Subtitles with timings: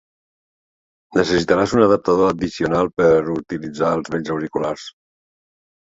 [1.17, 4.87] Necessitaràs un adaptador addicional per utilitzar els vells auriculars.